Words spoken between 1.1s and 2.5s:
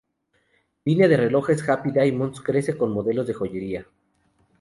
relojes Happy Diamonds